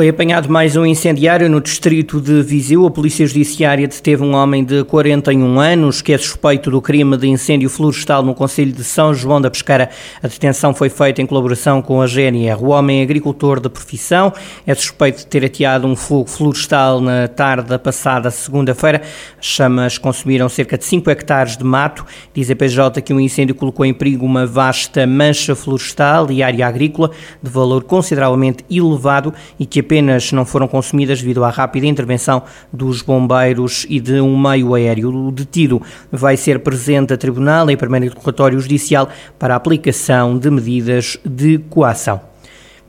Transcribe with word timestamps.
Foi 0.00 0.08
apanhado 0.08 0.48
mais 0.48 0.76
um 0.76 0.86
incendiário 0.86 1.46
no 1.50 1.60
distrito 1.60 2.22
de 2.22 2.42
Viseu. 2.42 2.86
A 2.86 2.90
Polícia 2.90 3.26
Judiciária 3.26 3.86
deteve 3.86 4.22
um 4.22 4.32
homem 4.32 4.64
de 4.64 4.82
41 4.84 5.60
anos 5.60 6.00
que 6.00 6.14
é 6.14 6.16
suspeito 6.16 6.70
do 6.70 6.80
crime 6.80 7.18
de 7.18 7.28
incêndio 7.28 7.68
florestal 7.68 8.22
no 8.22 8.34
Conselho 8.34 8.72
de 8.72 8.82
São 8.82 9.12
João 9.12 9.42
da 9.42 9.50
Pescara. 9.50 9.90
A 10.22 10.26
detenção 10.26 10.72
foi 10.72 10.88
feita 10.88 11.20
em 11.20 11.26
colaboração 11.26 11.82
com 11.82 12.00
a 12.00 12.06
GNR. 12.06 12.62
O 12.62 12.68
homem 12.68 13.00
é 13.00 13.02
agricultor 13.02 13.60
de 13.60 13.68
profissão, 13.68 14.32
é 14.66 14.74
suspeito 14.74 15.18
de 15.18 15.26
ter 15.26 15.44
ateado 15.44 15.86
um 15.86 15.94
fogo 15.94 16.30
florestal 16.30 16.98
na 17.02 17.28
tarde 17.28 17.68
da 17.68 17.78
passada 17.78 18.30
segunda-feira. 18.30 19.02
As 19.38 19.44
chamas 19.44 19.98
consumiram 19.98 20.48
cerca 20.48 20.78
de 20.78 20.84
5 20.86 21.10
hectares 21.10 21.58
de 21.58 21.64
mato. 21.64 22.06
Diz 22.32 22.50
a 22.50 22.56
PJ 22.56 23.02
que 23.02 23.12
o 23.12 23.16
um 23.16 23.20
incêndio 23.20 23.54
colocou 23.54 23.84
em 23.84 23.92
perigo 23.92 24.24
uma 24.24 24.46
vasta 24.46 25.06
mancha 25.06 25.54
florestal 25.54 26.30
e 26.30 26.42
área 26.42 26.66
agrícola 26.66 27.10
de 27.42 27.50
valor 27.50 27.84
consideravelmente 27.84 28.64
elevado 28.70 29.34
e 29.58 29.66
que 29.66 29.89
apenas 29.90 30.30
não 30.30 30.44
foram 30.44 30.68
consumidas 30.68 31.20
devido 31.20 31.42
à 31.42 31.50
rápida 31.50 31.84
intervenção 31.84 32.44
dos 32.72 33.02
bombeiros 33.02 33.84
e 33.88 33.98
de 33.98 34.20
um 34.20 34.38
meio 34.40 34.72
aéreo. 34.72 35.12
O 35.12 35.32
detido 35.32 35.82
vai 36.12 36.36
ser 36.36 36.60
presente 36.60 37.12
a 37.12 37.16
tribunal 37.16 37.68
em 37.68 37.76
primeiro 37.76 38.06
interrogatório 38.06 38.60
judicial 38.60 39.08
para 39.36 39.54
a 39.54 39.56
aplicação 39.56 40.38
de 40.38 40.48
medidas 40.48 41.18
de 41.24 41.58
coação. 41.58 42.29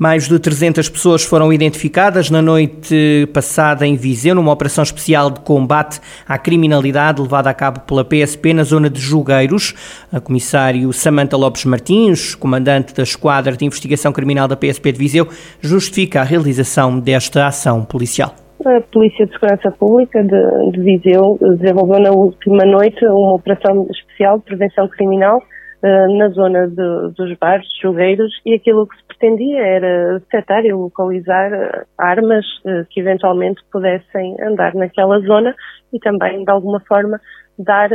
Mais 0.01 0.27
de 0.27 0.39
300 0.39 0.89
pessoas 0.89 1.23
foram 1.23 1.53
identificadas 1.53 2.31
na 2.31 2.41
noite 2.41 3.29
passada 3.31 3.85
em 3.85 3.95
Viseu, 3.95 4.33
numa 4.33 4.51
operação 4.51 4.83
especial 4.83 5.29
de 5.29 5.41
combate 5.41 6.01
à 6.27 6.39
criminalidade 6.39 7.21
levada 7.21 7.51
a 7.51 7.53
cabo 7.53 7.81
pela 7.81 8.03
PSP 8.03 8.51
na 8.51 8.63
zona 8.63 8.89
de 8.89 8.99
Julgueiros. 8.99 9.75
A 10.11 10.19
comissário 10.19 10.91
Samanta 10.91 11.37
Lopes 11.37 11.65
Martins, 11.65 12.33
comandante 12.33 12.95
da 12.95 13.03
Esquadra 13.03 13.55
de 13.55 13.63
Investigação 13.63 14.11
Criminal 14.11 14.47
da 14.47 14.57
PSP 14.57 14.91
de 14.91 14.97
Viseu, 14.97 15.27
justifica 15.61 16.21
a 16.21 16.23
realização 16.23 16.99
desta 16.99 17.45
ação 17.45 17.85
policial. 17.85 18.33
A 18.65 18.81
Polícia 18.91 19.27
de 19.27 19.33
Segurança 19.33 19.69
Pública 19.69 20.23
de, 20.23 20.71
de 20.71 20.81
Viseu 20.81 21.37
desenvolveu 21.59 21.99
na 21.99 22.09
última 22.09 22.65
noite 22.65 23.05
uma 23.05 23.35
operação 23.35 23.85
especial 23.91 24.39
de 24.39 24.45
prevenção 24.45 24.87
criminal 24.87 25.43
eh, 25.83 26.07
na 26.09 26.29
zona 26.29 26.67
de, 26.67 27.13
dos 27.17 27.35
bares, 27.39 27.67
jogueiros, 27.81 28.31
e 28.45 28.53
aquilo 28.53 28.85
que 28.85 28.95
se 28.97 29.03
pretendia 29.07 29.65
era 29.65 30.19
detectar 30.19 30.63
e 30.63 30.71
localizar 30.71 31.51
eh, 31.51 31.85
armas 31.97 32.45
eh, 32.67 32.85
que 32.87 32.99
eventualmente 32.99 33.59
pudessem 33.71 34.35
andar 34.43 34.75
naquela 34.75 35.19
zona 35.21 35.55
e 35.91 35.97
também, 35.97 36.43
de 36.43 36.51
alguma 36.51 36.79
forma, 36.81 37.19
dar 37.57 37.89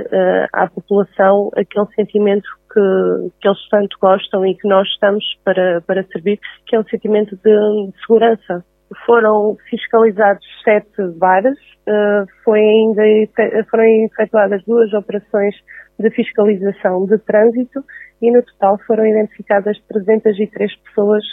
à 0.52 0.68
população 0.68 1.50
aquele 1.56 1.86
sentimento 1.94 2.48
que, 2.72 3.30
que 3.40 3.48
eles 3.48 3.68
tanto 3.70 3.96
gostam 4.00 4.44
e 4.44 4.56
que 4.56 4.68
nós 4.68 4.86
estamos 4.88 5.24
para, 5.44 5.80
para 5.80 6.04
servir, 6.04 6.40
que 6.66 6.74
é 6.74 6.80
um 6.80 6.84
sentimento 6.84 7.36
de, 7.36 7.86
de 7.90 8.00
segurança. 8.00 8.64
Foram 9.04 9.56
fiscalizados 9.70 10.44
sete 10.62 11.02
bares, 11.18 11.58
foi 12.44 12.60
ainda, 12.60 13.02
foram 13.70 13.84
efetuadas 13.84 14.62
duas 14.64 14.92
operações 14.92 15.54
de 15.98 16.10
fiscalização 16.10 17.06
de 17.06 17.18
trânsito 17.18 17.84
e 18.20 18.30
no 18.30 18.42
total 18.42 18.78
foram 18.86 19.06
identificadas 19.06 19.78
303 19.88 20.76
pessoas 20.76 21.24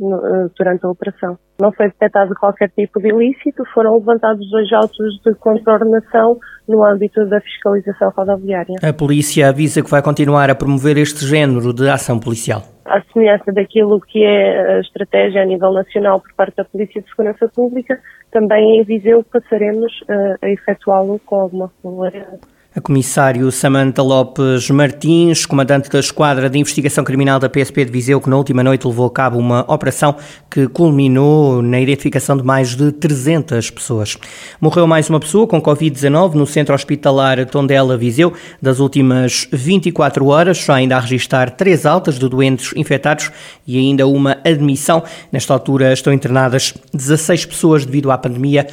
eh, 0.00 0.48
durante 0.56 0.86
a 0.86 0.90
operação. 0.90 1.36
Não 1.60 1.72
foi 1.72 1.86
detectado 1.88 2.32
qualquer 2.36 2.70
tipo 2.70 3.00
de 3.00 3.08
ilícito, 3.08 3.64
foram 3.74 3.96
levantados 3.96 4.48
dois 4.48 4.72
autos 4.72 5.20
de 5.24 5.34
contornação 5.34 6.38
no 6.68 6.84
âmbito 6.84 7.26
da 7.26 7.40
fiscalização 7.40 8.10
rodoviária. 8.16 8.76
A 8.80 8.92
polícia 8.92 9.48
avisa 9.48 9.82
que 9.82 9.90
vai 9.90 10.00
continuar 10.00 10.50
a 10.50 10.54
promover 10.54 10.96
este 10.96 11.26
género 11.26 11.72
de 11.72 11.88
ação 11.88 12.20
policial. 12.20 12.62
À 12.84 13.02
semelhança 13.12 13.52
daquilo 13.52 14.00
que 14.00 14.22
é 14.22 14.76
a 14.76 14.80
estratégia 14.80 15.42
a 15.42 15.44
nível 15.44 15.72
nacional 15.72 16.20
por 16.20 16.32
parte 16.34 16.56
da 16.56 16.64
Polícia 16.64 17.02
de 17.02 17.08
Segurança 17.08 17.48
Pública, 17.48 17.98
também 18.30 18.80
em 18.80 18.84
Viseu 18.84 19.24
passaremos 19.24 19.92
uh, 20.02 20.38
a 20.40 20.48
efetuá-lo 20.48 21.20
com 21.26 21.40
alguma 21.40 21.72
regularidade. 21.82 22.57
A 22.78 22.80
comissário 22.80 23.50
Samanta 23.50 24.02
Lopes 24.02 24.70
Martins, 24.70 25.44
comandante 25.44 25.90
da 25.90 25.98
Esquadra 25.98 26.48
de 26.48 26.60
Investigação 26.60 27.02
Criminal 27.02 27.40
da 27.40 27.48
PSP 27.48 27.84
de 27.84 27.90
Viseu, 27.90 28.20
que 28.20 28.30
na 28.30 28.36
última 28.36 28.62
noite 28.62 28.86
levou 28.86 29.06
a 29.06 29.10
cabo 29.10 29.36
uma 29.36 29.62
operação 29.66 30.14
que 30.48 30.68
culminou 30.68 31.60
na 31.60 31.80
identificação 31.80 32.36
de 32.36 32.44
mais 32.44 32.76
de 32.76 32.92
300 32.92 33.68
pessoas. 33.70 34.16
Morreu 34.60 34.86
mais 34.86 35.10
uma 35.10 35.18
pessoa 35.18 35.44
com 35.44 35.60
Covid-19 35.60 36.34
no 36.34 36.46
centro 36.46 36.72
hospitalar 36.72 37.44
Tondela 37.46 37.96
Viseu. 37.96 38.32
Das 38.62 38.78
últimas 38.78 39.48
24 39.52 40.24
horas, 40.26 40.58
só 40.58 40.74
ainda 40.74 40.96
a 40.96 41.00
registrar 41.00 41.50
três 41.50 41.84
altas 41.84 42.16
de 42.16 42.28
doentes 42.28 42.72
infectados 42.76 43.32
e 43.66 43.76
ainda 43.76 44.06
uma 44.06 44.38
admissão. 44.44 45.02
Nesta 45.32 45.52
altura 45.52 45.92
estão 45.92 46.12
internadas 46.12 46.72
16 46.94 47.44
pessoas 47.44 47.84
devido 47.84 48.12
à 48.12 48.16
pandemia, 48.16 48.68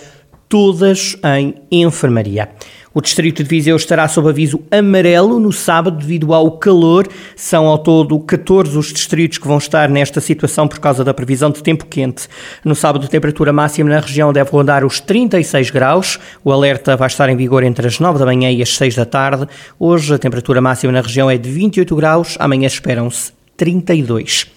todas 0.47 1.17
em 1.23 1.55
enfermaria. 1.71 2.49
O 2.97 3.01
distrito 3.01 3.43
de 3.43 3.49
Viseu 3.49 3.75
estará 3.75 4.07
sob 4.07 4.29
aviso 4.29 4.61
amarelo 4.71 5.37
no 5.37 5.51
sábado 5.51 5.97
devido 5.97 6.33
ao 6.33 6.49
calor. 6.51 7.05
São 7.35 7.65
ao 7.65 7.77
todo 7.77 8.17
14 8.17 8.77
os 8.77 8.93
distritos 8.93 9.37
que 9.37 9.45
vão 9.45 9.57
estar 9.57 9.89
nesta 9.89 10.21
situação 10.21 10.65
por 10.65 10.79
causa 10.79 11.03
da 11.03 11.13
previsão 11.13 11.51
de 11.51 11.61
tempo 11.61 11.85
quente. 11.87 12.29
No 12.63 12.73
sábado, 12.73 13.03
a 13.05 13.09
temperatura 13.09 13.51
máxima 13.51 13.89
na 13.89 13.99
região 13.99 14.31
deve 14.31 14.49
rondar 14.49 14.85
os 14.85 15.01
36 15.01 15.71
graus. 15.71 16.17
O 16.41 16.53
alerta 16.53 16.95
vai 16.95 17.07
estar 17.07 17.27
em 17.27 17.35
vigor 17.35 17.63
entre 17.63 17.85
as 17.85 17.99
9 17.99 18.17
da 18.17 18.25
manhã 18.25 18.49
e 18.49 18.61
as 18.61 18.73
6 18.77 18.95
da 18.95 19.03
tarde. 19.03 19.45
Hoje, 19.77 20.13
a 20.13 20.17
temperatura 20.17 20.61
máxima 20.61 20.93
na 20.93 21.01
região 21.01 21.29
é 21.29 21.37
de 21.37 21.51
28 21.51 21.93
graus. 21.97 22.37
Amanhã 22.39 22.67
esperam-se 22.67 23.33
32. 23.57 24.54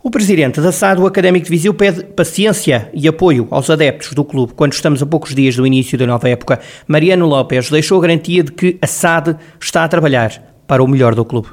O 0.00 0.10
presidente 0.10 0.60
da 0.60 0.70
SAD, 0.70 1.00
o 1.00 1.06
Académico 1.06 1.46
de 1.46 1.50
Viseu, 1.50 1.74
pede 1.74 2.04
paciência 2.04 2.88
e 2.94 3.08
apoio 3.08 3.48
aos 3.50 3.68
adeptos 3.68 4.14
do 4.14 4.24
clube 4.24 4.52
quando 4.54 4.72
estamos 4.72 5.02
a 5.02 5.06
poucos 5.06 5.34
dias 5.34 5.56
do 5.56 5.66
início 5.66 5.98
da 5.98 6.06
nova 6.06 6.28
época. 6.28 6.60
Mariano 6.86 7.26
Lopes 7.26 7.68
deixou 7.68 7.98
a 7.98 8.02
garantia 8.02 8.44
de 8.44 8.52
que 8.52 8.78
a 8.80 8.86
SAD 8.86 9.34
está 9.60 9.82
a 9.82 9.88
trabalhar 9.88 10.40
para 10.68 10.84
o 10.84 10.86
melhor 10.86 11.16
do 11.16 11.24
clube. 11.24 11.48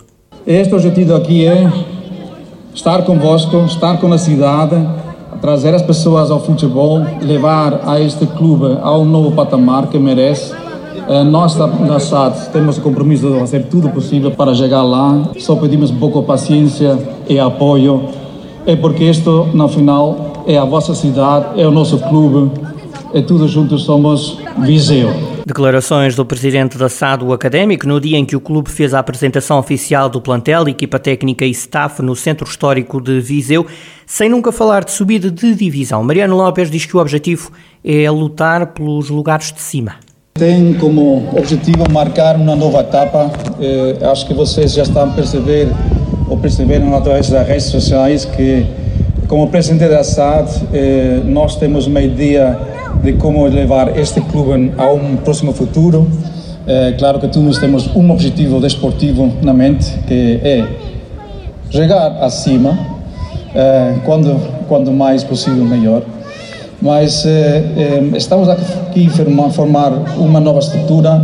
Este 0.45 0.75
objetivo 0.75 1.15
aqui 1.15 1.47
é 1.47 1.67
estar 2.71 3.01
convosco, 3.01 3.65
estar 3.65 3.99
com 3.99 4.13
a 4.13 4.17
cidade, 4.19 4.75
trazer 5.41 5.73
as 5.73 5.81
pessoas 5.81 6.29
ao 6.29 6.39
futebol, 6.39 7.03
levar 7.23 7.81
a 7.83 7.99
este 7.99 8.27
clube 8.27 8.77
a 8.79 8.95
um 8.95 9.05
novo 9.05 9.31
patamar 9.31 9.87
que 9.87 9.97
merece. 9.97 10.53
Eh, 11.09 11.23
nós 11.23 11.55
da 11.55 11.99
SAD 11.99 12.51
temos 12.53 12.77
o 12.77 12.81
compromisso 12.81 13.27
de 13.27 13.39
fazer 13.39 13.63
tudo 13.63 13.89
possível 13.89 14.29
para 14.29 14.53
chegar 14.53 14.83
lá. 14.83 15.31
Só 15.39 15.55
pedimos 15.55 15.89
um 15.89 15.97
pouco 15.97 16.21
de 16.21 16.27
paciência 16.27 16.95
e 17.27 17.39
apoio 17.39 18.23
é 18.65 18.75
porque 18.75 19.03
isto, 19.03 19.49
no 19.53 19.67
final, 19.67 20.43
é 20.47 20.57
a 20.57 20.65
vossa 20.65 20.93
cidade, 20.95 21.59
é 21.59 21.67
o 21.67 21.71
nosso 21.71 21.99
clube, 21.99 22.51
é 23.13 23.21
tudo 23.21 23.47
juntos 23.47 23.83
somos 23.83 24.39
Viseu. 24.59 25.35
Declarações 25.45 26.15
do 26.15 26.25
presidente 26.25 26.77
da 26.77 26.89
SAD, 26.89 27.23
o 27.23 27.31
académico, 27.31 27.87
no 27.87 28.01
dia 28.01 28.17
em 28.17 28.25
que 28.25 28.35
o 28.35 28.41
clube 28.41 28.69
fez 28.69 28.93
a 28.93 28.99
apresentação 28.99 29.59
oficial 29.59 30.09
do 30.09 30.19
plantel, 30.19 30.67
equipa 30.67 30.97
técnica 30.97 31.45
e 31.45 31.51
staff 31.51 32.01
no 32.01 32.15
Centro 32.15 32.47
Histórico 32.47 32.99
de 32.99 33.19
Viseu, 33.21 33.65
sem 34.07 34.27
nunca 34.27 34.51
falar 34.51 34.83
de 34.83 34.91
subida 34.91 35.29
de 35.29 35.53
divisão. 35.53 36.03
Mariano 36.03 36.35
Lopes 36.35 36.71
diz 36.71 36.85
que 36.85 36.97
o 36.97 36.99
objetivo 36.99 37.51
é 37.83 38.09
lutar 38.09 38.73
pelos 38.73 39.09
lugares 39.09 39.51
de 39.51 39.61
cima. 39.61 39.97
Tem 40.33 40.73
como 40.73 41.29
objetivo 41.37 41.89
marcar 41.91 42.35
uma 42.35 42.55
nova 42.55 42.79
etapa. 42.81 43.31
Eh, 43.61 43.97
acho 44.05 44.27
que 44.27 44.33
vocês 44.33 44.73
já 44.73 44.83
estão 44.83 45.03
a 45.03 45.07
perceber 45.13 45.69
ou 46.27 46.37
perceberam 46.37 46.95
através 46.95 47.29
das 47.29 47.47
redes 47.47 47.65
sociais 47.65 48.25
que, 48.25 48.65
como 49.27 49.47
presidente 49.47 49.89
da 49.89 50.03
SAD, 50.03 50.49
eh, 50.73 51.21
nós 51.25 51.55
temos 51.55 51.87
uma 51.87 52.01
ideia 52.01 52.57
de 53.03 53.13
como 53.13 53.45
levar 53.47 53.97
este 53.97 54.21
clube 54.21 54.71
a 54.77 54.91
um 54.91 55.17
próximo 55.17 55.53
futuro. 55.53 56.07
Eh, 56.67 56.95
claro 56.97 57.19
que 57.19 57.27
todos 57.27 57.59
temos 57.59 57.87
um 57.95 58.11
objetivo 58.11 58.59
desportivo 58.59 59.31
na 59.43 59.53
mente, 59.53 59.91
que 60.07 60.39
é 60.43 60.65
chegar 61.69 62.23
acima, 62.23 62.77
eh, 63.53 63.95
quando, 64.03 64.39
quando 64.67 64.91
mais 64.91 65.23
possível, 65.23 65.63
melhor. 65.63 66.01
Mas 66.81 67.25
eh, 67.25 67.63
estamos 68.15 68.49
aqui 68.49 69.07
a 69.07 69.49
formar 69.49 69.91
uma 70.17 70.39
nova 70.39 70.59
estrutura 70.59 71.21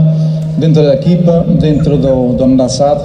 dentro 0.57 0.83
da 0.83 0.93
equipa, 0.93 1.45
dentro 1.59 1.97
do, 1.97 2.33
do 2.33 2.69
SAD, 2.69 3.01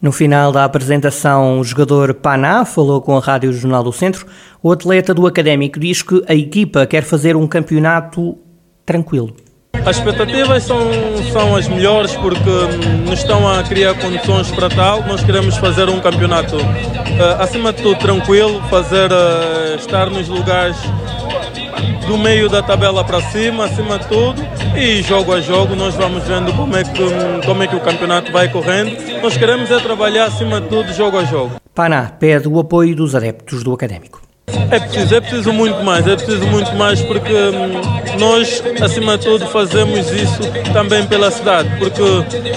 no 0.00 0.12
final 0.12 0.52
da 0.52 0.64
apresentação, 0.64 1.58
o 1.58 1.64
jogador 1.64 2.14
Paná 2.14 2.64
falou 2.64 3.00
com 3.02 3.16
a 3.16 3.20
Rádio 3.20 3.52
Jornal 3.52 3.82
do 3.82 3.92
Centro. 3.92 4.26
O 4.62 4.70
atleta 4.70 5.12
do 5.12 5.26
Académico 5.26 5.80
diz 5.80 6.02
que 6.02 6.22
a 6.28 6.34
equipa 6.34 6.86
quer 6.86 7.02
fazer 7.02 7.34
um 7.34 7.48
campeonato 7.48 8.38
tranquilo. 8.86 9.34
As 9.84 9.96
expectativas 9.96 10.62
são, 10.62 10.78
são 11.32 11.56
as 11.56 11.66
melhores 11.66 12.14
porque 12.16 12.48
hum, 12.48 13.08
nos 13.08 13.20
estão 13.20 13.48
a 13.48 13.62
criar 13.62 13.94
condições 13.94 14.50
para 14.50 14.68
tal. 14.68 15.02
Nós 15.04 15.22
queremos 15.24 15.56
fazer 15.56 15.88
um 15.88 16.00
campeonato 16.00 16.56
uh, 16.56 17.40
acima 17.40 17.72
de 17.72 17.82
tudo 17.82 17.98
tranquilo, 17.98 18.62
fazer 18.70 19.10
uh, 19.10 19.76
estar 19.76 20.10
nos 20.10 20.28
lugares 20.28 20.76
do 22.08 22.16
meio 22.16 22.48
da 22.48 22.62
tabela 22.62 23.04
para 23.04 23.20
cima, 23.20 23.66
acima 23.66 23.98
de 23.98 24.08
tudo 24.08 24.42
e 24.74 25.02
jogo 25.02 25.34
a 25.34 25.42
jogo 25.42 25.76
nós 25.76 25.94
vamos 25.94 26.24
vendo 26.24 26.50
como 26.54 26.74
é 26.74 26.82
que, 26.82 27.44
como 27.44 27.62
é 27.62 27.66
que 27.66 27.76
o 27.76 27.80
campeonato 27.80 28.32
vai 28.32 28.50
correndo. 28.50 28.96
Nós 29.22 29.36
queremos 29.36 29.70
é 29.70 29.78
trabalhar 29.78 30.24
acima 30.24 30.58
de 30.58 30.68
tudo 30.68 30.90
jogo 30.94 31.18
a 31.18 31.24
jogo. 31.24 31.52
Paná 31.74 32.10
pede 32.18 32.48
o 32.48 32.58
apoio 32.58 32.96
dos 32.96 33.14
adeptos 33.14 33.62
do 33.62 33.74
Académico. 33.74 34.27
É 34.70 34.78
preciso, 34.78 35.14
é 35.14 35.20
preciso 35.20 35.52
muito 35.52 35.82
mais, 35.82 36.06
é 36.06 36.16
preciso 36.16 36.46
muito 36.46 36.74
mais 36.74 37.00
porque 37.02 37.32
hum, 37.32 38.18
nós, 38.18 38.62
acima 38.82 39.16
de 39.16 39.24
tudo, 39.24 39.46
fazemos 39.46 40.10
isso 40.10 40.40
também 40.72 41.06
pela 41.06 41.30
cidade. 41.30 41.68
Porque, 41.78 42.02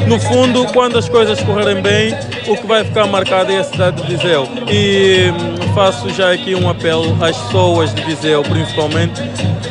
no 0.08 0.20
fundo, 0.20 0.66
quando 0.74 0.98
as 0.98 1.08
coisas 1.08 1.40
correrem 1.42 1.82
bem, 1.82 2.14
o 2.48 2.56
que 2.58 2.68
vai 2.68 2.84
ficar 2.84 3.08
marcado 3.08 3.52
é 3.52 3.60
a 3.60 3.64
cidade 3.64 4.02
de 4.02 4.16
Viseu. 4.16 4.48
E 4.70 5.32
hum, 5.32 5.74
faço 5.74 6.10
já 6.10 6.32
aqui 6.32 6.54
um 6.56 6.70
apelo 6.70 7.18
às 7.24 7.38
pessoas 7.38 7.94
de 7.94 8.02
Viseu, 8.04 8.44
principalmente. 8.44 9.22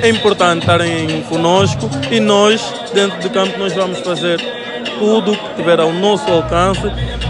É 0.02 0.08
importante 0.08 0.60
estarem 0.60 1.22
conosco 1.28 1.90
e 2.10 2.20
nós, 2.20 2.62
dentro 2.94 3.18
de 3.20 3.28
campo, 3.28 3.58
nós 3.58 3.74
vamos 3.74 3.98
fazer 4.00 4.59
tudo 4.98 5.32
que 5.36 5.54
tiver 5.56 5.80
ao 5.80 5.92
nosso 5.92 6.30
alcance 6.30 6.82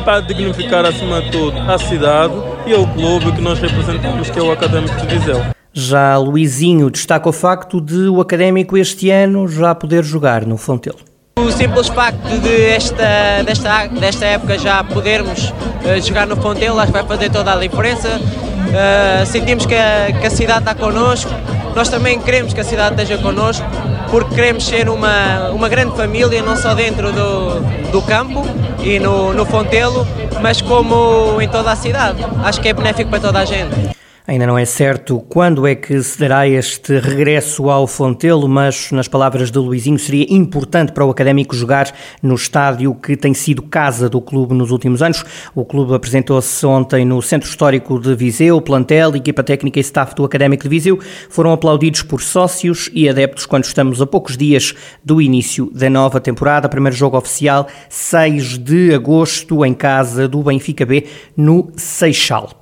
para 0.05 0.21
dignificar, 0.21 0.85
acima 0.85 1.21
de 1.21 1.31
tudo, 1.31 1.59
a 1.59 1.79
cidade 1.79 2.35
e 2.67 2.75
o 2.75 2.87
clube 2.87 3.33
que 3.33 3.41
nós 3.41 3.59
representamos, 3.59 4.31
que 4.31 4.39
é 4.39 4.43
o 4.43 4.51
Académico 4.51 4.95
de 5.07 5.19
Viseu. 5.19 5.41
Já 5.73 6.17
Luizinho 6.17 6.91
destaca 6.91 7.29
o 7.29 7.33
facto 7.33 7.81
de 7.81 8.09
o 8.09 8.21
Académico 8.21 8.77
este 8.77 9.11
ano 9.11 9.47
já 9.47 9.75
poder 9.75 10.03
jogar 10.03 10.45
no 10.45 10.57
Fontelo. 10.57 10.99
O 11.39 11.51
simples 11.53 11.89
facto 11.89 12.39
de 12.41 12.67
esta, 12.67 13.43
desta, 13.45 13.87
desta 13.87 14.27
época 14.27 14.59
já 14.59 14.83
podermos 14.83 15.51
uh, 15.51 16.01
jogar 16.05 16.27
no 16.27 16.37
Fontelo 16.37 16.79
acho 16.79 16.89
que 16.89 16.99
vai 16.99 17.07
fazer 17.07 17.31
toda 17.31 17.53
a 17.53 17.57
diferença. 17.57 18.09
Uh, 18.09 19.27
sentimos 19.27 19.65
que 19.65 19.75
a, 19.75 20.13
que 20.13 20.27
a 20.27 20.31
cidade 20.31 20.61
está 20.61 20.75
connosco, 20.75 21.31
nós 21.75 21.89
também 21.89 22.21
queremos 22.21 22.53
que 22.53 22.61
a 22.61 22.65
cidade 22.65 23.01
esteja 23.01 23.23
connosco, 23.23 23.65
porque 24.11 24.35
queremos 24.35 24.67
ser 24.67 24.89
uma, 24.89 25.51
uma 25.51 25.69
grande 25.69 25.97
família, 25.97 26.43
não 26.43 26.57
só 26.57 26.75
dentro 26.75 27.13
do, 27.13 27.61
do 27.91 28.03
campo 28.03 28.43
e 28.83 28.99
no, 28.99 29.33
no 29.33 29.47
Fontelo, 29.47 30.07
mas 30.43 30.61
como 30.61 31.41
em 31.41 31.49
toda 31.49 31.71
a 31.71 31.77
cidade. 31.77 32.25
Acho 32.43 32.61
que 32.61 32.69
é 32.69 32.73
benéfico 32.73 33.09
para 33.09 33.21
toda 33.21 33.39
a 33.39 33.45
gente. 33.45 34.00
Ainda 34.31 34.47
não 34.47 34.57
é 34.57 34.65
certo 34.65 35.19
quando 35.29 35.67
é 35.67 35.75
que 35.75 36.01
se 36.05 36.17
dará 36.17 36.47
este 36.47 37.01
regresso 37.01 37.69
ao 37.69 37.85
Fontelo, 37.85 38.49
mas, 38.49 38.93
nas 38.93 39.09
palavras 39.09 39.51
de 39.51 39.59
Luizinho, 39.59 39.99
seria 39.99 40.25
importante 40.33 40.93
para 40.93 41.05
o 41.05 41.11
Académico 41.11 41.53
jogar 41.53 41.93
no 42.23 42.37
estádio 42.37 42.95
que 42.95 43.17
tem 43.17 43.35
sido 43.35 43.61
casa 43.61 44.09
do 44.09 44.21
clube 44.21 44.55
nos 44.55 44.71
últimos 44.71 45.03
anos. 45.03 45.25
O 45.53 45.65
clube 45.65 45.97
apresentou-se 45.97 46.65
ontem 46.65 47.05
no 47.05 47.21
Centro 47.21 47.49
Histórico 47.49 47.99
de 47.99 48.15
Viseu, 48.15 48.61
plantel, 48.61 49.17
equipa 49.17 49.43
técnica 49.43 49.81
e 49.81 49.83
staff 49.83 50.15
do 50.15 50.25
Académico 50.25 50.63
de 50.63 50.69
Viseu 50.69 51.01
foram 51.29 51.51
aplaudidos 51.51 52.03
por 52.03 52.23
sócios 52.23 52.89
e 52.95 53.09
adeptos 53.09 53.47
quando 53.47 53.65
estamos 53.65 54.01
a 54.01 54.07
poucos 54.07 54.37
dias 54.37 54.77
do 55.05 55.21
início 55.21 55.69
da 55.75 55.91
nova 55.91 56.21
temporada. 56.21 56.69
Primeiro 56.69 56.97
jogo 56.97 57.19
oficial, 57.19 57.67
6 57.89 58.59
de 58.59 58.95
agosto, 58.95 59.65
em 59.65 59.75
casa 59.75 60.29
do 60.29 60.41
Benfica 60.41 60.87
B, 60.87 61.09
no 61.37 61.73
Seixal. 61.75 62.60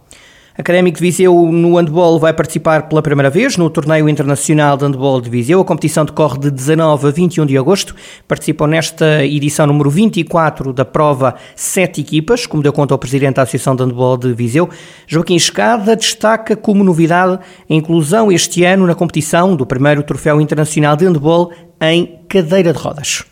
Académico 0.58 0.98
de 0.98 1.02
Viseu 1.04 1.52
no 1.52 1.76
handball 1.76 2.18
vai 2.18 2.32
participar 2.32 2.88
pela 2.88 3.00
primeira 3.00 3.30
vez 3.30 3.56
no 3.56 3.70
Torneio 3.70 4.08
Internacional 4.08 4.76
de 4.76 4.84
Handball 4.84 5.20
de 5.20 5.30
Viseu. 5.30 5.60
A 5.60 5.64
competição 5.64 6.04
decorre 6.04 6.36
de 6.36 6.50
19 6.50 7.06
a 7.06 7.10
21 7.12 7.46
de 7.46 7.56
agosto. 7.56 7.94
Participam 8.26 8.66
nesta 8.66 9.24
edição 9.24 9.68
número 9.68 9.88
24 9.88 10.72
da 10.72 10.84
prova 10.84 11.36
sete 11.54 12.00
equipas, 12.00 12.44
como 12.44 12.60
deu 12.60 12.72
conta 12.72 12.92
o 12.92 12.98
Presidente 12.98 13.36
da 13.36 13.42
Associação 13.42 13.76
de 13.76 13.84
Handball 13.84 14.16
de 14.16 14.34
Viseu. 14.34 14.68
Joaquim 15.06 15.36
Escada 15.36 15.94
destaca 15.94 16.56
como 16.56 16.82
novidade 16.82 17.38
a 17.70 17.72
inclusão 17.72 18.32
este 18.32 18.64
ano 18.64 18.84
na 18.84 18.96
competição 18.96 19.54
do 19.54 19.64
primeiro 19.64 20.02
Troféu 20.02 20.40
Internacional 20.40 20.96
de 20.96 21.06
Handball 21.06 21.52
em 21.80 22.18
cadeira 22.28 22.72
de 22.72 22.78
rodas. 22.80 23.24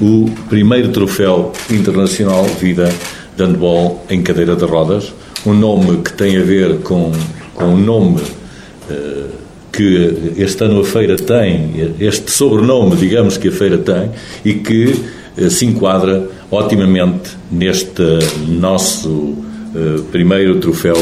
O 0.00 0.28
primeiro 0.48 0.88
Troféu 0.88 1.52
Internacional 1.70 2.42
Vida 2.42 2.92
de 3.36 3.44
Handball 3.44 4.04
em 4.10 4.20
cadeira 4.20 4.56
de 4.56 4.64
rodas 4.64 5.14
um 5.46 5.54
nome 5.54 6.02
que 6.02 6.12
tem 6.12 6.36
a 6.36 6.42
ver 6.42 6.78
com, 6.78 7.12
com 7.54 7.74
o 7.74 7.76
nome 7.76 8.20
uh, 8.20 9.28
que 9.72 10.34
este 10.36 10.64
ano 10.64 10.80
a 10.80 10.84
feira 10.84 11.16
tem, 11.16 11.94
este 11.98 12.30
sobrenome, 12.30 12.96
digamos, 12.96 13.36
que 13.36 13.48
a 13.48 13.52
feira 13.52 13.78
tem, 13.78 14.10
e 14.44 14.54
que 14.54 14.94
uh, 15.38 15.50
se 15.50 15.64
enquadra 15.64 16.28
otimamente 16.50 17.30
neste 17.50 18.02
nosso 18.46 19.08
uh, 19.08 20.02
primeiro 20.10 20.58
troféu 20.60 20.96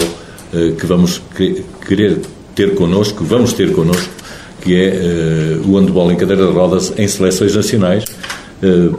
que 0.81 0.85
vamos 0.85 1.23
querer 1.87 2.19
ter 2.57 2.75
connosco, 2.75 3.23
vamos 3.23 3.53
ter 3.53 3.71
connosco, 3.73 4.11
que 4.61 4.75
é 4.75 5.61
o 5.65 5.79
handball 5.79 6.11
em 6.11 6.17
cadeira 6.17 6.45
de 6.45 6.53
rodas 6.53 6.93
em 6.99 7.07
seleções 7.07 7.55
nacionais, 7.55 8.05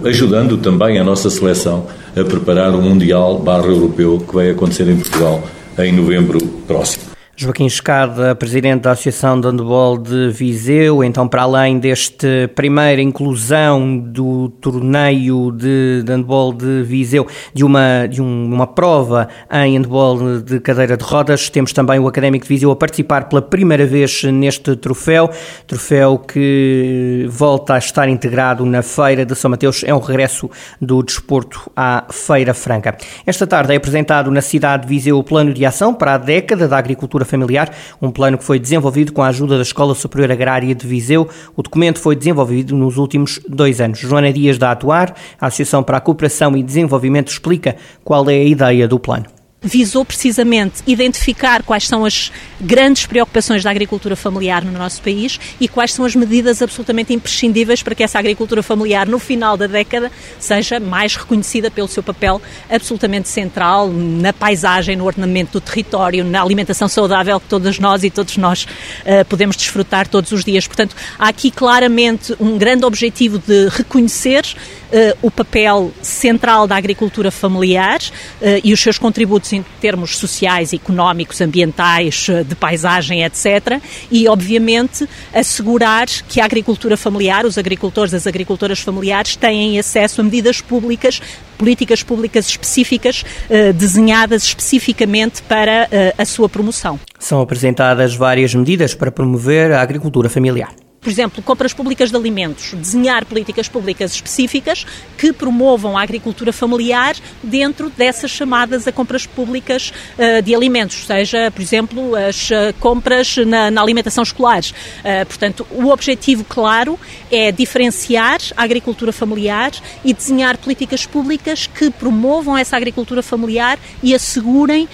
ajudando 0.05 0.57
também 0.57 0.97
a 0.99 1.03
nossa 1.03 1.29
seleção 1.29 1.85
a 2.15 2.23
preparar 2.23 2.73
o 2.73 2.81
Mundial 2.81 3.39
barra 3.39 3.67
Europeu 3.67 4.23
que 4.27 4.33
vai 4.33 4.49
acontecer 4.49 4.87
em 4.89 4.97
Portugal 4.97 5.43
em 5.77 5.91
novembro 5.93 6.39
próximo. 6.67 7.10
Joaquim 7.41 7.65
Escada, 7.65 8.35
presidente 8.35 8.83
da 8.83 8.91
Associação 8.91 9.41
de 9.41 9.47
Handball 9.47 9.97
de 9.97 10.29
Viseu, 10.29 11.03
então 11.03 11.27
para 11.27 11.41
além 11.41 11.79
deste 11.79 12.47
primeira 12.53 13.01
inclusão 13.01 13.97
do 13.97 14.49
torneio 14.61 15.51
de, 15.51 16.03
de 16.03 16.11
handball 16.11 16.53
de 16.53 16.83
Viseu, 16.83 17.25
de 17.51 17.63
uma, 17.63 18.05
de 18.05 18.21
um, 18.21 18.45
uma 18.45 18.67
prova 18.67 19.27
em 19.51 19.75
handball 19.75 20.39
de 20.39 20.59
cadeira 20.59 20.95
de 20.95 21.03
rodas, 21.03 21.49
temos 21.49 21.73
também 21.73 21.97
o 21.97 22.07
Académico 22.07 22.45
de 22.45 22.49
Viseu 22.49 22.69
a 22.69 22.75
participar 22.75 23.27
pela 23.27 23.41
primeira 23.41 23.87
vez 23.87 24.23
neste 24.25 24.75
troféu, 24.75 25.27
troféu 25.65 26.19
que 26.19 27.25
volta 27.27 27.73
a 27.73 27.79
estar 27.79 28.07
integrado 28.07 28.63
na 28.67 28.83
Feira 28.83 29.25
de 29.25 29.33
São 29.33 29.49
Mateus, 29.49 29.83
é 29.83 29.91
um 29.91 29.99
regresso 29.99 30.47
do 30.79 31.01
desporto 31.01 31.71
à 31.75 32.05
Feira 32.11 32.53
Franca. 32.53 32.95
Esta 33.25 33.47
tarde 33.47 33.73
é 33.73 33.77
apresentado 33.77 34.29
na 34.29 34.41
cidade 34.41 34.83
de 34.83 34.89
Viseu 34.89 35.17
o 35.17 35.23
plano 35.23 35.51
de 35.51 35.65
ação 35.65 35.91
para 35.91 36.13
a 36.13 36.17
década 36.19 36.67
da 36.67 36.77
agricultura 36.77 37.25
familiar, 37.31 37.73
um 38.01 38.11
plano 38.11 38.37
que 38.37 38.43
foi 38.43 38.59
desenvolvido 38.59 39.11
com 39.11 39.23
a 39.23 39.27
ajuda 39.27 39.55
da 39.55 39.63
Escola 39.63 39.95
Superior 39.95 40.31
Agrária 40.31 40.75
de 40.75 40.85
Viseu. 40.85 41.27
O 41.55 41.63
documento 41.63 41.99
foi 41.99 42.15
desenvolvido 42.15 42.75
nos 42.75 42.97
últimos 42.97 43.39
dois 43.47 43.81
anos. 43.81 43.97
Joana 43.97 44.31
Dias 44.31 44.57
da 44.57 44.71
Atuar, 44.71 45.15
a 45.39 45.47
Associação 45.47 45.81
para 45.81 45.97
a 45.97 46.01
Cooperação 46.01 46.55
e 46.55 46.61
Desenvolvimento, 46.61 47.29
explica 47.29 47.75
qual 48.03 48.29
é 48.29 48.35
a 48.35 48.43
ideia 48.43 48.87
do 48.87 48.99
plano 48.99 49.40
visou 49.63 50.03
precisamente 50.03 50.81
identificar 50.87 51.61
quais 51.61 51.87
são 51.87 52.03
as 52.03 52.31
grandes 52.59 53.05
preocupações 53.05 53.63
da 53.63 53.69
agricultura 53.69 54.15
familiar 54.15 54.65
no 54.65 54.71
nosso 54.71 55.01
país 55.03 55.39
e 55.59 55.67
quais 55.67 55.93
são 55.93 56.03
as 56.03 56.15
medidas 56.15 56.63
absolutamente 56.63 57.13
imprescindíveis 57.13 57.83
para 57.83 57.93
que 57.93 58.03
essa 58.03 58.17
agricultura 58.17 58.63
familiar, 58.63 59.07
no 59.07 59.19
final 59.19 59.55
da 59.55 59.67
década, 59.67 60.11
seja 60.39 60.79
mais 60.79 61.15
reconhecida 61.15 61.69
pelo 61.69 61.87
seu 61.87 62.01
papel 62.01 62.41
absolutamente 62.67 63.29
central 63.29 63.87
na 63.87 64.33
paisagem, 64.33 64.95
no 64.95 65.05
ordenamento 65.05 65.53
do 65.53 65.61
território, 65.61 66.23
na 66.23 66.41
alimentação 66.41 66.87
saudável 66.87 67.39
que 67.39 67.47
todas 67.47 67.77
nós 67.77 68.03
e 68.03 68.09
todos 68.09 68.37
nós 68.37 68.63
uh, 68.63 69.23
podemos 69.29 69.55
desfrutar 69.55 70.07
todos 70.07 70.31
os 70.31 70.43
dias. 70.43 70.65
Portanto, 70.65 70.95
há 71.19 71.27
aqui 71.27 71.51
claramente 71.51 72.35
um 72.39 72.57
grande 72.57 72.83
objetivo 72.83 73.37
de 73.37 73.69
reconhecer 73.69 74.43
uh, 74.43 75.17
o 75.21 75.29
papel 75.29 75.91
central 76.01 76.65
da 76.65 76.75
agricultura 76.75 77.29
familiar 77.29 77.99
uh, 77.99 78.59
e 78.63 78.73
os 78.73 78.79
seus 78.79 78.97
contributos 78.97 79.50
em 79.53 79.63
termos 79.79 80.17
sociais, 80.17 80.73
económicos, 80.73 81.41
ambientais, 81.41 82.27
eh, 82.29 82.43
de 82.43 82.55
paisagem, 82.55 83.23
etc. 83.23 83.81
E, 84.11 84.27
obviamente, 84.27 85.07
assegurar 85.33 86.07
que 86.27 86.41
a 86.41 86.45
agricultura 86.45 86.97
familiar, 86.97 87.45
os 87.45 87.57
agricultores, 87.57 88.13
as 88.13 88.27
agricultoras 88.27 88.79
familiares, 88.79 89.35
têm 89.35 89.79
acesso 89.79 90.21
a 90.21 90.23
medidas 90.23 90.61
públicas, 90.61 91.21
políticas 91.57 92.03
públicas 92.03 92.47
específicas, 92.47 93.23
eh, 93.49 93.73
desenhadas 93.73 94.43
especificamente 94.43 95.41
para 95.43 95.87
eh, 95.91 96.13
a 96.17 96.25
sua 96.25 96.49
promoção. 96.49 96.99
São 97.19 97.41
apresentadas 97.41 98.15
várias 98.15 98.53
medidas 98.55 98.93
para 98.93 99.11
promover 99.11 99.71
a 99.71 99.81
agricultura 99.81 100.29
familiar 100.29 100.73
por 101.01 101.09
exemplo, 101.09 101.41
compras 101.41 101.73
públicas 101.73 102.11
de 102.11 102.15
alimentos, 102.15 102.75
desenhar 102.75 103.25
políticas 103.25 103.67
públicas 103.67 104.13
específicas 104.13 104.85
que 105.17 105.33
promovam 105.33 105.97
a 105.97 106.03
agricultura 106.03 106.53
familiar 106.53 107.15
dentro 107.41 107.89
dessas 107.89 108.29
chamadas 108.29 108.87
a 108.87 108.91
compras 108.91 109.25
públicas 109.25 109.91
uh, 110.17 110.41
de 110.43 110.53
alimentos, 110.53 111.07
seja, 111.07 111.49
por 111.49 111.61
exemplo, 111.61 112.15
as 112.15 112.51
uh, 112.51 112.71
compras 112.79 113.35
na, 113.37 113.71
na, 113.71 113.81
alimentação 113.81 114.23
escolar. 114.23 114.61
Uh, 114.61 115.25
portanto, 115.25 115.65
o 115.71 115.89
objetivo 115.89 116.43
claro 116.43 116.99
é 117.31 117.51
diferenciar 117.51 118.39
a 118.55 118.61
agricultura 118.61 119.11
familiar 119.11 119.71
e 120.05 120.13
desenhar 120.13 120.55
políticas 120.57 121.07
públicas 121.07 121.65
que 121.65 121.89
promovam 121.89 122.55
essa 122.55 122.77
agricultura 122.77 123.23
familiar 123.23 123.79
e 124.03 124.13
assegurem 124.13 124.87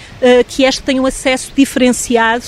que 0.48 0.64
esta 0.64 0.84
tenha 0.84 1.02
um 1.02 1.06
acesso 1.06 1.52
diferenciado 1.56 2.46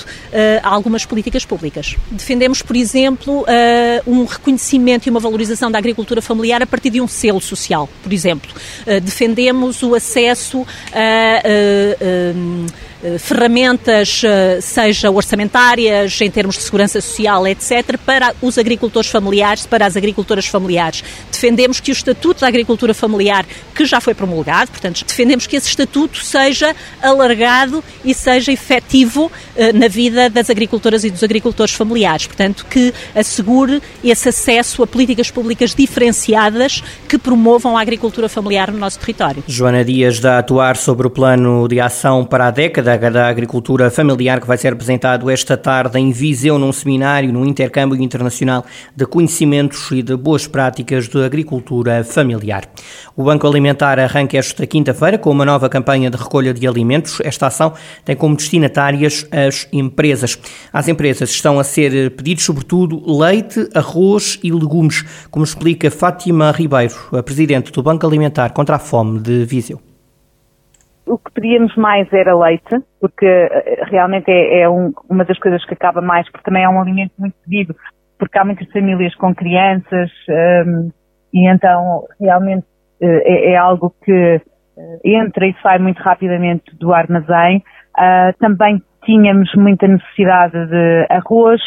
a 0.62 0.70
algumas 0.70 1.06
políticas 1.06 1.44
públicas. 1.44 1.96
Defendemos, 2.12 2.62
por 2.62 2.76
exemplo, 2.76 3.46
uh, 3.50 4.12
um 4.12 4.26
reconhecimento 4.26 5.08
e 5.08 5.10
uma 5.10 5.20
valorização 5.20 5.72
da 5.72 5.78
agricultura 5.78 6.22
familiar 6.22 6.62
a 6.62 6.68
partir 6.68 6.90
de 6.90 7.02
um 7.02 7.08
selo 7.08 7.42
social, 7.42 7.90
por 8.04 8.14
exemplo. 8.14 8.52
Uh, 8.86 9.02
defendemos 9.02 9.82
o 9.82 9.96
acesso 9.96 10.66
a. 10.94 11.44
Uh, 11.46 12.89
ferramentas, 13.18 14.22
seja 14.62 15.10
orçamentárias, 15.10 16.20
em 16.22 16.30
termos 16.30 16.56
de 16.56 16.64
segurança 16.64 17.00
social, 17.00 17.48
etc., 17.48 17.98
para 18.06 18.34
os 18.42 18.58
agricultores 18.58 19.10
familiares, 19.10 19.66
para 19.66 19.86
as 19.86 19.96
agricultoras 19.96 20.46
familiares. 20.48 21.04
Defendemos 21.32 21.80
que 21.80 21.92
o 21.92 21.94
Estatuto 21.94 22.42
da 22.42 22.48
Agricultura 22.48 22.94
Familiar, 22.94 23.46
que 23.74 23.86
já 23.86 24.02
foi 24.02 24.14
promulgado, 24.14 24.72
portanto, 24.72 25.06
defendemos 25.06 25.48
que 25.48 25.56
esse 25.56 25.70
Estatuto 25.70 26.24
seja 26.24 26.76
alargado 27.02 27.84
e 28.04 28.14
seja 28.14 28.52
efetivo 28.52 29.32
na 29.74 29.88
vida 29.88 30.30
das 30.30 30.50
agricultoras 30.50 31.04
e 31.04 31.10
dos 31.10 31.24
agricultores 31.24 31.74
familiares. 31.74 32.28
Portanto, 32.28 32.66
que 32.70 32.94
assegure 33.16 33.82
esse 34.04 34.30
acesso 34.30 34.84
a 34.84 34.88
políticas 34.88 35.32
públicas 35.32 35.74
diferenciadas 35.74 36.84
que 37.08 37.18
promovam 37.18 37.78
a 37.78 37.82
agricultura 37.82 38.28
familiar 38.28 38.72
no 38.72 38.78
nosso 38.78 39.00
território. 39.00 39.44
Joana 39.48 39.86
Dias 39.86 40.20
dá 40.20 40.36
a 40.36 40.40
atuar 40.40 40.76
sobre 40.76 41.08
o 41.08 41.10
plano 41.10 41.68
de 41.68 41.80
ação 41.80 42.26
para 42.26 42.48
a 42.48 42.52
década 42.52 42.89
da 42.98 43.28
agricultura 43.28 43.92
familiar 43.92 44.42
que 44.42 44.48
vai 44.48 44.58
ser 44.58 44.74
apresentado 44.74 45.30
esta 45.30 45.56
tarde 45.56 46.00
em 46.00 46.12
Viseu 46.12 46.58
num 46.58 46.72
seminário 46.72 47.32
no 47.32 47.46
intercâmbio 47.46 48.02
internacional 48.02 48.66
de 48.96 49.06
conhecimentos 49.06 49.92
e 49.92 50.02
de 50.02 50.16
boas 50.16 50.48
práticas 50.48 51.08
de 51.08 51.24
agricultura 51.24 52.04
familiar. 52.04 52.64
O 53.16 53.24
Banco 53.24 53.48
Alimentar 53.48 54.00
arranca 54.00 54.38
esta 54.38 54.66
quinta-feira 54.66 55.18
com 55.18 55.30
uma 55.32 55.46
nova 55.46 55.70
campanha 55.70 56.10
de 56.10 56.18
recolha 56.18 56.54
de 56.54 56.68
alimentos. 56.68 57.20
Esta 57.24 57.48
ação 57.48 57.74
tem 58.04 58.16
como 58.16 58.36
destinatárias 58.36 59.28
as 59.32 59.68
empresas. 59.72 60.38
Às 60.72 60.88
empresas 60.88 61.30
estão 61.30 61.60
a 61.60 61.64
ser 61.64 62.12
pedidos 62.16 62.44
sobretudo 62.44 63.02
leite, 63.20 63.70
arroz 63.74 64.40
e 64.44 64.52
legumes, 64.52 65.04
como 65.30 65.46
explica 65.46 65.92
Fátima 65.92 66.52
Ribeiro, 66.52 66.96
a 67.12 67.22
presidente 67.22 67.72
do 67.72 67.84
Banco 67.84 68.08
Alimentar 68.08 68.50
contra 68.50 68.78
a 68.78 68.80
Fome 68.80 69.20
de 69.20 69.46
Viseu. 69.46 69.89
O 71.10 71.18
que 71.18 71.32
pedíamos 71.32 71.76
mais 71.76 72.12
era 72.14 72.38
leite, 72.38 72.78
porque 73.02 73.26
eh, 73.26 73.84
realmente 73.90 74.30
é, 74.30 74.62
é 74.62 74.70
um, 74.70 74.94
uma 75.10 75.26
das 75.26 75.40
coisas 75.40 75.66
que 75.66 75.74
acaba 75.74 76.02
mais, 76.02 76.30
porque 76.32 76.46
também 76.46 76.64
é 76.64 76.70
um 76.70 76.80
alimento 76.80 77.14
muito 77.18 77.36
pedido, 77.44 77.76
porque 78.20 78.38
há 78.38 78.46
muitas 78.46 78.72
famílias 78.72 79.16
com 79.16 79.34
crianças 79.34 80.12
um, 80.30 80.34
ehm, 80.34 80.90
e 81.34 81.48
então 81.48 82.06
realmente 82.20 82.66
uh, 83.02 83.22
é, 83.24 83.54
é, 83.54 83.58
algo 83.58 83.94
que 84.04 84.36
uh, 84.36 85.00
entra 85.04 85.48
e 85.48 85.56
sai 85.64 85.80
muito 85.80 86.00
rapidamente 86.02 86.76
do 86.78 86.94
armazém. 86.94 87.64
Uh, 87.98 88.38
também 88.40 88.82
tínhamos 89.06 89.54
muita 89.56 89.88
necessidade 89.88 90.68
de 90.68 91.08
arroz 91.10 91.62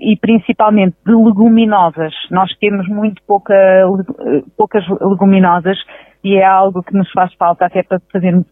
e 0.00 0.16
principalmente 0.16 0.96
de 1.06 1.12
leguminosas. 1.14 2.12
Nós 2.30 2.50
temos 2.58 2.88
muito 2.88 3.22
pouca, 3.26 3.54
poucas 4.56 4.84
leguminosas 5.00 5.78
e 6.24 6.36
é 6.36 6.44
algo 6.44 6.82
que 6.82 6.94
nos 6.94 7.10
faz 7.12 7.32
falta 7.34 7.66
até 7.66 7.82
para 7.82 8.00
fazermos 8.12 8.46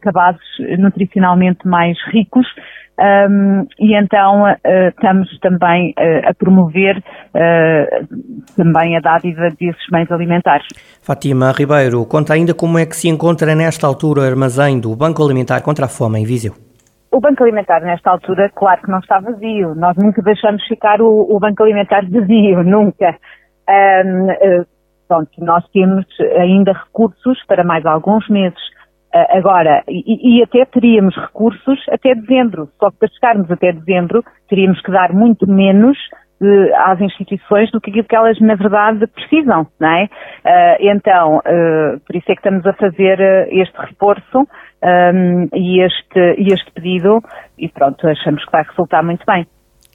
cabazes 0.00 0.40
nutricionalmente 0.78 1.66
mais 1.66 1.96
ricos. 2.12 2.46
Um, 3.00 3.66
e 3.78 3.94
então 3.94 4.42
uh, 4.42 4.88
estamos 4.88 5.26
também 5.40 5.94
uh, 5.98 6.28
a 6.28 6.34
promover 6.34 6.98
uh, 6.98 8.06
também 8.54 8.94
a 8.94 9.00
dádiva 9.00 9.48
desses 9.58 9.86
bens 9.90 10.12
alimentares. 10.12 10.66
Fátima 11.02 11.50
Ribeiro, 11.50 12.04
conta 12.04 12.34
ainda 12.34 12.52
como 12.52 12.78
é 12.78 12.84
que 12.84 12.94
se 12.94 13.08
encontra 13.08 13.54
nesta 13.54 13.86
altura 13.86 14.20
o 14.20 14.24
armazém 14.24 14.78
do 14.78 14.94
Banco 14.94 15.24
Alimentar 15.24 15.62
contra 15.62 15.86
a 15.86 15.88
Fome 15.88 16.20
em 16.20 16.26
Viseu. 16.26 16.69
O 17.12 17.20
Banco 17.20 17.42
Alimentar, 17.42 17.80
nesta 17.80 18.10
altura, 18.10 18.50
claro 18.54 18.82
que 18.82 18.90
não 18.90 19.00
está 19.00 19.18
vazio. 19.18 19.74
Nós 19.74 19.96
nunca 19.96 20.22
deixamos 20.22 20.64
ficar 20.66 21.02
o, 21.02 21.26
o 21.28 21.40
Banco 21.40 21.62
Alimentar 21.62 22.02
vazio, 22.08 22.62
nunca. 22.62 23.16
Um, 23.68 24.30
uh, 24.30 24.66
pronto, 25.08 25.30
nós 25.38 25.66
temos 25.70 26.06
ainda 26.38 26.72
recursos 26.72 27.44
para 27.46 27.64
mais 27.64 27.84
alguns 27.84 28.28
meses. 28.28 28.60
Uh, 29.12 29.38
agora, 29.38 29.82
e, 29.88 30.38
e, 30.38 30.42
até 30.42 30.64
teríamos 30.64 31.16
recursos 31.16 31.84
até 31.90 32.14
dezembro. 32.14 32.68
Só 32.78 32.92
que 32.92 32.98
para 32.98 33.08
chegarmos 33.08 33.50
até 33.50 33.72
dezembro, 33.72 34.24
teríamos 34.48 34.80
que 34.80 34.92
dar 34.92 35.12
muito 35.12 35.50
menos 35.50 35.98
uh, 36.40 36.76
às 36.76 37.00
instituições 37.00 37.70
do 37.70 37.80
que 37.80 37.90
aquilo 37.90 38.04
que 38.04 38.16
elas, 38.16 38.38
na 38.40 38.54
verdade, 38.54 39.06
precisam, 39.06 39.66
não 39.78 39.88
é? 39.88 40.08
então, 40.80 41.40
por 42.06 42.16
isso 42.16 42.30
é 42.30 42.34
que 42.34 42.40
estamos 42.40 42.66
a 42.66 42.72
fazer 42.72 43.20
este 43.50 43.76
reforço 43.78 44.46
um, 44.82 45.48
e, 45.54 45.84
este, 45.84 46.18
e 46.38 46.52
este 46.52 46.70
pedido 46.72 47.22
e 47.58 47.68
pronto, 47.68 48.06
achamos 48.06 48.44
que 48.44 48.50
vai 48.50 48.62
resultar 48.62 49.02
muito 49.02 49.24
bem. 49.26 49.46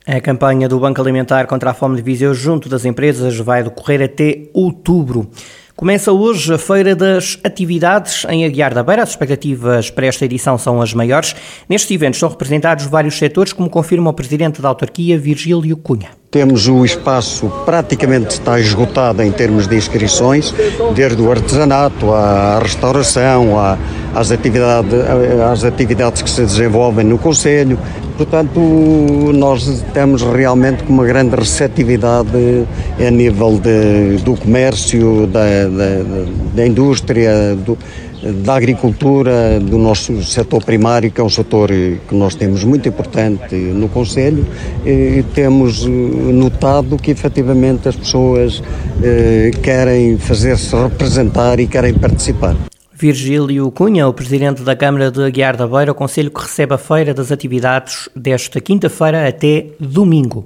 A 0.08 0.22
campanha 0.22 0.70
do 0.70 0.80
Banco 0.80 1.02
Alimentar 1.02 1.48
contra 1.48 1.72
a 1.72 1.74
Fome 1.74 1.96
de 1.96 2.04
Viseu 2.04 2.34
junto 2.34 2.70
das 2.70 2.86
empresas 2.86 3.40
vai 3.40 3.64
decorrer 3.64 4.04
até 4.04 4.44
outubro. 4.54 5.28
Começa 5.76 6.12
hoje 6.12 6.54
a 6.54 6.58
Feira 6.58 6.96
das 6.96 7.40
Atividades 7.44 8.24
em 8.30 8.46
Aguiar 8.46 8.74
da 8.74 8.84
Beira. 8.84 9.02
As 9.02 9.10
expectativas 9.10 9.90
para 9.90 10.06
esta 10.06 10.24
edição 10.24 10.58
são 10.58 10.80
as 10.80 10.94
maiores. 10.94 11.36
Neste 11.68 11.94
evento 11.96 12.14
estão 12.14 12.30
representados 12.30 12.86
vários 12.86 13.18
setores, 13.18 13.52
como 13.52 13.70
confirma 13.70 14.12
o 14.12 14.14
Presidente 14.14 14.62
da 14.62 14.70
Autarquia, 14.70 15.18
Virgílio 15.18 15.76
Cunha. 15.76 16.25
Temos 16.36 16.68
o 16.68 16.84
espaço 16.84 17.50
praticamente 17.66 18.32
está 18.32 18.60
esgotado 18.60 19.24
em 19.24 19.32
termos 19.32 19.68
de 19.68 19.78
inscrições, 19.78 20.54
desde 20.94 21.22
o 21.22 21.32
artesanato 21.32 22.12
à 22.12 22.60
restauração, 22.60 23.54
às 24.14 24.32
atividades, 24.32 24.92
às 25.50 25.64
atividades 25.64 26.22
que 26.22 26.30
se 26.30 26.42
desenvolvem 26.42 27.06
no 27.06 27.18
Conselho. 27.18 27.80
Portanto, 28.18 28.60
nós 29.34 29.82
temos 29.94 30.24
realmente 30.24 30.84
uma 30.90 31.06
grande 31.06 31.38
receptividade 31.38 32.66
a 33.00 33.10
nível 33.10 33.58
de, 33.58 34.22
do 34.22 34.36
comércio, 34.36 35.28
da, 35.28 35.40
da, 35.40 36.26
da 36.54 36.68
indústria, 36.68 37.56
do, 37.56 37.78
da 38.44 38.56
agricultura, 38.56 39.60
do 39.60 39.78
nosso 39.78 40.24
setor 40.24 40.64
primário, 40.64 41.12
que 41.12 41.22
é 41.22 41.24
um 41.24 41.30
setor 41.30 41.70
que 41.70 42.16
nós 42.16 42.36
temos 42.36 42.64
muito 42.64 42.88
importante 42.88 43.56
no 43.56 43.88
Conselho, 43.90 44.46
e 44.86 45.24
temos 45.34 45.86
eh, 45.86 45.90
notado 45.90 46.98
que 46.98 47.12
efetivamente 47.12 47.88
as 47.88 47.96
pessoas 47.96 48.64
eh, 49.04 49.52
querem 49.62 50.18
fazer-se 50.18 50.76
representar 50.76 51.60
e 51.60 51.68
querem 51.68 51.94
participar. 51.94 52.56
Virgílio 52.98 53.70
Cunha, 53.72 54.08
o 54.08 54.14
presidente 54.14 54.64
da 54.64 54.74
Câmara 54.74 55.12
de 55.12 55.22
Aguiar 55.22 55.58
da 55.58 55.68
Beira, 55.68 55.92
o 55.92 55.96
conselho 55.96 56.32
que 56.32 56.42
recebe 56.42 56.74
a 56.74 56.78
feira 56.78 57.14
das 57.14 57.30
atividades 57.30 58.08
desta 58.16 58.62
quinta-feira 58.62 59.28
até 59.28 59.66
domingo. 59.80 60.46